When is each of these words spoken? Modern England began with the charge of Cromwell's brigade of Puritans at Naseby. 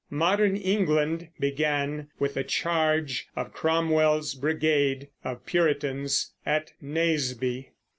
Modern 0.09 0.55
England 0.55 1.27
began 1.39 2.07
with 2.17 2.33
the 2.33 2.43
charge 2.43 3.27
of 3.35 3.53
Cromwell's 3.53 4.33
brigade 4.33 5.09
of 5.23 5.45
Puritans 5.45 6.33
at 6.43 6.71
Naseby. 6.81 7.69